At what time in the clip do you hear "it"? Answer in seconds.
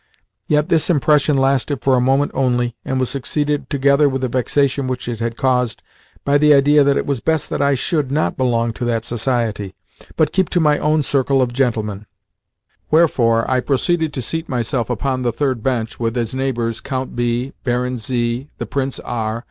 5.07-5.19, 6.97-7.05